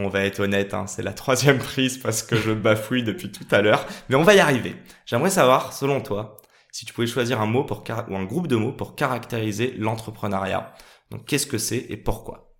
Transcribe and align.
on 0.00 0.08
va 0.08 0.24
être 0.24 0.40
honnête, 0.40 0.74
hein, 0.74 0.86
c'est 0.86 1.02
la 1.02 1.12
troisième 1.12 1.58
prise 1.58 1.98
parce 1.98 2.22
que 2.22 2.36
je 2.36 2.52
bafouille 2.52 3.02
depuis 3.02 3.30
tout 3.30 3.46
à 3.50 3.60
l'heure, 3.60 3.86
mais 4.08 4.16
on 4.16 4.22
va 4.22 4.34
y 4.34 4.40
arriver. 4.40 4.76
J'aimerais 5.06 5.30
savoir, 5.30 5.72
selon 5.72 6.00
toi, 6.00 6.38
si 6.72 6.86
tu 6.86 6.92
pouvais 6.92 7.06
choisir 7.06 7.40
un 7.40 7.46
mot 7.46 7.64
pour 7.64 7.84
ou 8.08 8.16
un 8.16 8.24
groupe 8.24 8.46
de 8.46 8.56
mots 8.56 8.72
pour 8.72 8.94
caractériser 8.94 9.74
l'entrepreneuriat. 9.76 10.72
Donc, 11.10 11.24
qu'est-ce 11.26 11.46
que 11.46 11.58
c'est 11.58 11.86
et 11.88 11.96
pourquoi? 11.96 12.54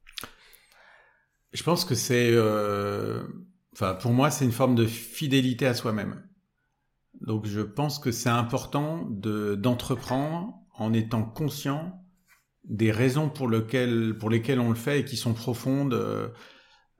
Je 1.52 1.62
pense 1.62 1.84
que 1.84 1.94
c'est, 1.94 2.30
euh... 2.32 3.22
enfin, 3.72 3.94
pour 3.94 4.12
moi, 4.12 4.30
c'est 4.30 4.44
une 4.44 4.52
forme 4.52 4.74
de 4.74 4.86
fidélité 4.86 5.66
à 5.66 5.74
soi-même. 5.74 6.22
Donc, 7.20 7.46
je 7.46 7.60
pense 7.60 7.98
que 7.98 8.12
c'est 8.12 8.28
important 8.28 9.06
de 9.08 9.54
d'entreprendre 9.54 10.54
en 10.74 10.92
étant 10.92 11.22
conscient 11.22 12.04
des 12.64 12.90
raisons 12.90 13.28
pour, 13.28 13.48
lesquelles, 13.48 14.16
pour 14.18 14.30
lesquelles 14.30 14.60
on 14.60 14.70
le 14.70 14.74
fait 14.76 15.00
et 15.00 15.04
qui 15.04 15.16
sont 15.16 15.34
profondes. 15.34 15.94
Euh, 15.94 16.28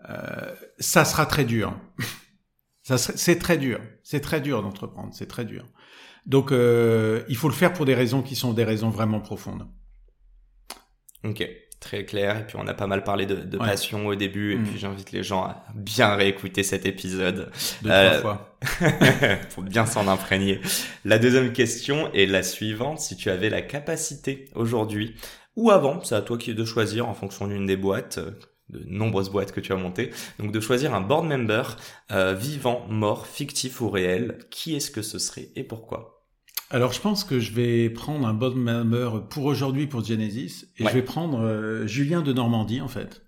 euh, 0.08 0.54
ça 0.78 1.04
sera 1.04 1.26
très 1.26 1.44
dur. 1.44 1.76
c'est 2.82 3.38
très 3.38 3.58
dur. 3.58 3.80
C'est 4.02 4.20
très 4.20 4.40
dur 4.40 4.62
d'entreprendre. 4.62 5.10
C'est 5.12 5.28
très 5.28 5.44
dur. 5.44 5.64
Donc, 6.26 6.52
euh, 6.52 7.22
il 7.28 7.36
faut 7.36 7.48
le 7.48 7.54
faire 7.54 7.72
pour 7.72 7.86
des 7.86 7.94
raisons 7.94 8.22
qui 8.22 8.36
sont 8.36 8.52
des 8.52 8.64
raisons 8.64 8.90
vraiment 8.90 9.20
profondes. 9.20 9.66
Ok, 11.24 11.46
très 11.80 12.04
clair. 12.04 12.38
Et 12.38 12.46
puis 12.46 12.56
on 12.58 12.66
a 12.66 12.74
pas 12.74 12.86
mal 12.86 13.04
parlé 13.04 13.26
de, 13.26 13.36
de 13.36 13.58
passion 13.58 14.06
au 14.06 14.14
début. 14.14 14.54
Et 14.54 14.58
mm. 14.58 14.64
puis 14.64 14.78
j'invite 14.78 15.12
les 15.12 15.22
gens 15.22 15.44
à 15.44 15.64
bien 15.74 16.14
réécouter 16.14 16.62
cet 16.62 16.86
épisode. 16.86 17.50
Deux, 17.82 17.90
euh, 17.90 18.20
fois. 18.20 18.58
pour 19.54 19.62
bien 19.62 19.86
s'en 19.86 20.08
imprégner. 20.08 20.60
La 21.04 21.18
deuxième 21.18 21.52
question 21.52 22.12
est 22.12 22.26
la 22.26 22.42
suivante. 22.42 23.00
Si 23.00 23.16
tu 23.16 23.30
avais 23.30 23.50
la 23.50 23.62
capacité 23.62 24.48
aujourd'hui 24.54 25.16
ou 25.56 25.70
avant, 25.70 26.02
c'est 26.02 26.14
à 26.14 26.22
toi 26.22 26.38
qui 26.38 26.54
de 26.54 26.64
choisir 26.64 27.08
en 27.08 27.14
fonction 27.14 27.46
d'une 27.46 27.66
des 27.66 27.76
boîtes, 27.76 28.20
de 28.70 28.84
nombreuses 28.86 29.30
boîtes 29.30 29.52
que 29.52 29.60
tu 29.60 29.72
as 29.72 29.76
montées. 29.76 30.10
Donc 30.38 30.52
de 30.52 30.60
choisir 30.60 30.94
un 30.94 31.00
board 31.00 31.26
member 31.26 31.76
euh, 32.10 32.34
vivant, 32.34 32.86
mort, 32.88 33.26
fictif 33.26 33.80
ou 33.80 33.90
réel. 33.90 34.38
Qui 34.50 34.74
est-ce 34.74 34.90
que 34.90 35.02
ce 35.02 35.18
serait 35.18 35.50
et 35.56 35.64
pourquoi? 35.64 36.20
Alors 36.72 36.92
je 36.92 37.00
pense 37.00 37.24
que 37.24 37.40
je 37.40 37.52
vais 37.52 37.90
prendre 37.90 38.26
un 38.28 38.34
board 38.34 38.56
member 38.56 39.26
pour 39.28 39.44
aujourd'hui 39.44 39.88
pour 39.88 40.04
Genesis 40.04 40.66
et 40.78 40.84
je 40.84 40.90
vais 40.90 41.02
prendre 41.02 41.40
euh, 41.40 41.86
Julien 41.86 42.22
de 42.22 42.32
Normandie 42.32 42.80
en 42.80 42.88
fait. 42.88 43.22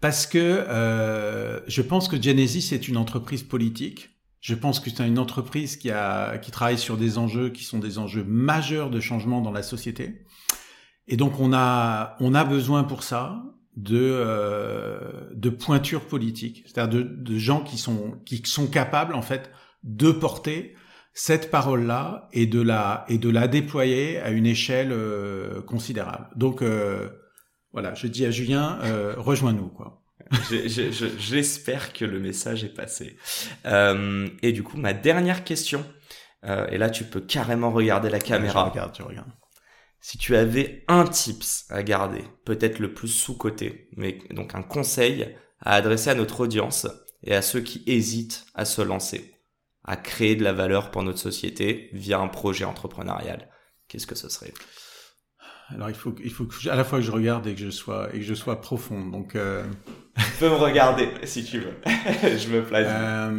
Parce 0.00 0.26
que 0.26 0.38
euh, 0.38 1.60
je 1.66 1.82
pense 1.82 2.08
que 2.08 2.20
Genesis 2.20 2.72
est 2.72 2.88
une 2.88 2.96
entreprise 2.96 3.42
politique. 3.42 4.08
Je 4.40 4.54
pense 4.54 4.80
que 4.80 4.88
c'est 4.88 5.06
une 5.06 5.18
entreprise 5.18 5.76
qui 5.76 5.90
a 5.90 6.38
qui 6.38 6.50
travaille 6.50 6.78
sur 6.78 6.96
des 6.96 7.18
enjeux 7.18 7.50
qui 7.50 7.64
sont 7.64 7.78
des 7.78 7.98
enjeux 7.98 8.24
majeurs 8.24 8.88
de 8.88 9.00
changement 9.00 9.42
dans 9.42 9.52
la 9.52 9.62
société. 9.62 10.24
Et 11.08 11.18
donc 11.18 11.38
on 11.40 11.52
a 11.52 12.16
on 12.20 12.34
a 12.34 12.44
besoin 12.44 12.84
pour 12.84 13.02
ça 13.02 13.42
de 13.76 13.98
euh, 14.00 14.98
de 15.32 15.48
pointure 15.48 16.06
politique, 16.06 16.64
c'est-à-dire 16.66 16.98
de, 16.98 17.02
de, 17.02 17.38
gens 17.38 17.62
qui 17.62 17.78
sont 17.78 18.20
qui 18.26 18.42
sont 18.44 18.66
capables 18.66 19.14
en 19.14 19.22
fait 19.22 19.50
de 19.84 20.10
porter 20.10 20.74
cette 21.12 21.50
parole-là 21.50 22.28
et 22.32 22.46
de 22.46 22.60
la 22.60 23.04
et 23.08 23.18
de 23.18 23.28
la 23.28 23.48
déployer 23.48 24.18
à 24.18 24.30
une 24.30 24.46
échelle 24.46 24.92
euh, 24.92 25.62
considérable. 25.62 26.28
Donc 26.36 26.62
euh, 26.62 27.08
voilà, 27.72 27.94
je 27.94 28.06
dis 28.06 28.26
à 28.26 28.30
Julien, 28.30 28.78
euh, 28.82 29.14
rejoins-nous 29.16 29.68
quoi. 29.68 30.02
J'espère 31.18 31.92
que 31.92 32.04
le 32.04 32.20
message 32.20 32.62
est 32.62 32.74
passé. 32.74 33.16
Euh, 33.66 34.28
et 34.42 34.52
du 34.52 34.62
coup, 34.62 34.76
ma 34.76 34.92
dernière 34.92 35.42
question, 35.42 35.84
et 36.44 36.78
là 36.78 36.88
tu 36.88 37.04
peux 37.04 37.20
carrément 37.20 37.70
regarder 37.70 38.10
la 38.10 38.20
caméra. 38.20 38.66
Je 38.66 38.70
regarde, 38.70 38.92
tu 38.92 39.02
regardes. 39.02 39.30
Si 40.00 40.16
tu 40.16 40.34
avais 40.34 40.84
un 40.88 41.04
tips 41.04 41.66
à 41.68 41.82
garder, 41.82 42.24
peut-être 42.44 42.78
le 42.78 42.94
plus 42.94 43.08
sous-côté, 43.08 43.88
mais 43.96 44.18
donc 44.30 44.54
un 44.54 44.62
conseil 44.62 45.36
à 45.60 45.74
adresser 45.74 46.10
à 46.10 46.14
notre 46.14 46.40
audience 46.40 46.86
et 47.22 47.34
à 47.34 47.42
ceux 47.42 47.60
qui 47.60 47.82
hésitent 47.86 48.46
à 48.54 48.64
se 48.64 48.80
lancer, 48.80 49.34
à 49.84 49.96
créer 49.96 50.36
de 50.36 50.44
la 50.44 50.54
valeur 50.54 50.90
pour 50.90 51.02
notre 51.02 51.18
société 51.18 51.90
via 51.92 52.18
un 52.18 52.28
projet 52.28 52.64
entrepreneurial, 52.64 53.50
qu'est-ce 53.88 54.06
que 54.06 54.14
ce 54.14 54.30
serait? 54.30 54.54
Alors 55.74 55.88
il 55.88 55.94
faut, 55.94 56.14
il 56.22 56.30
faut 56.30 56.48
à 56.68 56.76
la 56.76 56.84
fois 56.84 56.98
que 56.98 57.04
je 57.04 57.12
regarde 57.12 57.46
et 57.46 57.54
que 57.54 57.60
je 57.60 57.70
sois 57.70 58.08
et 58.12 58.18
que 58.18 58.24
je 58.24 58.34
sois 58.34 58.60
profond. 58.60 59.06
Donc 59.06 59.36
euh... 59.36 59.64
tu 60.16 60.38
peux 60.40 60.48
me 60.48 60.56
regarder 60.56 61.08
si 61.24 61.44
tu 61.44 61.60
veux. 61.60 61.76
je 61.86 62.48
me 62.48 62.64
place. 62.64 62.86
Euh, 62.88 63.38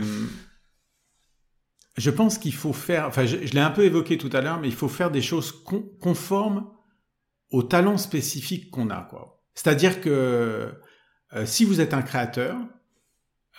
je 1.97 2.09
pense 2.09 2.38
qu'il 2.38 2.53
faut 2.53 2.74
faire, 2.74 3.07
enfin 3.07 3.25
je, 3.25 3.38
l'ai 3.38 3.59
un 3.59 3.72
peu 3.72 3.84
évoqué 3.84 4.18
tout 4.18 4.29
à 4.34 4.41
l'heure, 4.41 4.59
mais 4.59 4.68
il 4.68 4.74
faut 4.74 4.88
faire 4.88 5.12
des 5.12 5.22
choses 5.22 5.52
conformes 6.00 6.69
aux 7.52 7.63
talents 7.63 7.97
spécifiques 7.97 8.72
qu'on 8.72 8.90
a. 8.90 9.02
quoi. 9.02 9.44
C'est-à-dire 9.53 10.01
que 10.01 10.72
euh, 11.34 11.46
si 11.46 11.66
vous 11.66 11.81
êtes 11.81 11.94
un 11.94 12.01
créateur, 12.01 12.57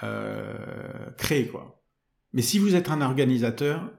euh, 0.02 1.10
créez 1.18 1.48
quoi. 1.48 1.82
Mais 2.32 2.42
si 2.42 2.58
vous 2.58 2.74
êtes 2.74 2.88
un 2.88 3.02
organisateur, 3.02 3.90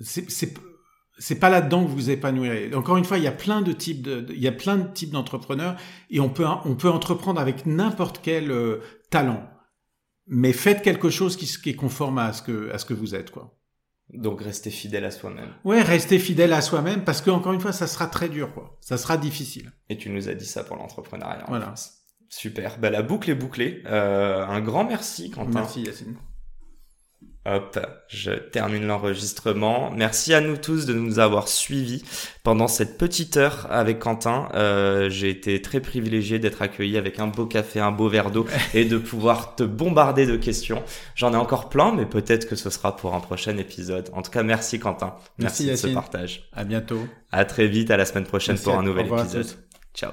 c'est 0.00 1.38
pas 1.40 1.50
là-dedans 1.50 1.84
que 1.84 1.90
vous 1.90 2.10
épanouirez. 2.10 2.72
Encore 2.74 2.96
une 2.96 3.04
fois, 3.04 3.18
il 3.18 3.24
y 3.24 3.28
a 3.28 3.32
plein 3.32 3.60
de 3.60 3.72
types 3.72 4.02
de, 4.02 4.24
il 4.30 4.40
y 4.40 4.46
a 4.46 4.52
plein 4.52 4.76
de 4.78 4.92
types 4.92 5.10
d'entrepreneurs 5.10 5.76
et 6.10 6.20
on 6.20 6.28
peut 6.28 6.46
on 6.64 6.76
peut 6.76 6.88
entreprendre 6.88 7.40
avec 7.40 7.66
n'importe 7.66 8.20
quel 8.22 8.52
euh, 8.52 8.78
talent. 9.10 9.50
Mais 10.28 10.52
faites 10.52 10.82
quelque 10.82 11.10
chose 11.10 11.36
qui, 11.36 11.46
qui 11.46 11.70
est 11.70 11.74
conforme 11.74 12.18
à 12.18 12.32
ce 12.32 12.42
que 12.42 12.70
à 12.70 12.78
ce 12.78 12.84
que 12.84 12.94
vous 12.94 13.16
êtes 13.16 13.32
quoi. 13.32 13.59
Donc 14.12 14.42
rester 14.42 14.70
fidèle 14.70 15.04
à 15.04 15.10
soi-même. 15.10 15.50
Ouais, 15.64 15.82
rester 15.82 16.18
fidèle 16.18 16.52
à 16.52 16.60
soi-même 16.60 17.04
parce 17.04 17.20
que 17.22 17.30
encore 17.30 17.52
une 17.52 17.60
fois, 17.60 17.72
ça 17.72 17.86
sera 17.86 18.06
très 18.06 18.28
dur, 18.28 18.52
quoi. 18.52 18.76
Ça 18.80 18.96
sera 18.96 19.16
difficile. 19.16 19.72
Et 19.88 19.96
tu 19.96 20.10
nous 20.10 20.28
as 20.28 20.34
dit 20.34 20.46
ça 20.46 20.64
pour 20.64 20.76
l'entrepreneuriat. 20.76 21.44
Voilà. 21.48 21.74
Super. 22.28 22.78
Bah, 22.78 22.90
la 22.90 23.02
boucle 23.02 23.30
est 23.30 23.34
bouclée. 23.34 23.82
Euh, 23.86 24.44
un 24.46 24.60
grand 24.60 24.84
merci, 24.84 25.30
Quentin. 25.30 25.60
Merci, 25.60 25.82
Yacine. 25.82 26.16
Hop, 27.46 27.78
je 28.06 28.32
termine 28.32 28.86
l'enregistrement. 28.86 29.90
Merci 29.90 30.34
à 30.34 30.42
nous 30.42 30.58
tous 30.58 30.84
de 30.84 30.92
nous 30.92 31.18
avoir 31.18 31.48
suivis 31.48 32.04
pendant 32.42 32.68
cette 32.68 32.98
petite 32.98 33.38
heure 33.38 33.66
avec 33.70 33.98
Quentin. 33.98 34.50
Euh, 34.54 35.08
j'ai 35.08 35.30
été 35.30 35.62
très 35.62 35.80
privilégié 35.80 36.38
d'être 36.38 36.60
accueilli 36.60 36.98
avec 36.98 37.18
un 37.18 37.28
beau 37.28 37.46
café, 37.46 37.80
un 37.80 37.92
beau 37.92 38.10
verre 38.10 38.30
d'eau 38.30 38.46
et 38.74 38.84
de 38.84 38.98
pouvoir 38.98 39.54
te 39.54 39.62
bombarder 39.62 40.26
de 40.26 40.36
questions. 40.36 40.82
J'en 41.14 41.32
ai 41.32 41.36
encore 41.36 41.70
plein, 41.70 41.92
mais 41.92 42.04
peut-être 42.04 42.46
que 42.46 42.56
ce 42.56 42.68
sera 42.68 42.94
pour 42.94 43.14
un 43.14 43.20
prochain 43.20 43.56
épisode. 43.56 44.10
En 44.12 44.20
tout 44.20 44.30
cas, 44.30 44.42
merci 44.42 44.78
Quentin. 44.78 45.14
Merci, 45.38 45.64
merci 45.64 45.86
de 45.86 45.88
ce 45.88 45.94
partage. 45.94 46.48
À 46.52 46.64
bientôt. 46.64 47.00
À 47.32 47.46
très 47.46 47.68
vite, 47.68 47.90
à 47.90 47.96
la 47.96 48.04
semaine 48.04 48.26
prochaine 48.26 48.58
pour 48.58 48.76
un 48.76 48.82
nouvel 48.82 49.06
épisode. 49.06 49.46
Ciao. 49.94 50.12